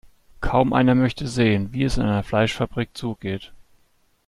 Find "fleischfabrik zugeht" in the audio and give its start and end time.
2.23-3.53